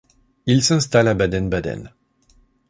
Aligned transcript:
Il 0.47 0.63
s'installe 0.63 1.07
à 1.09 1.13
Baden-Baden. 1.13 1.91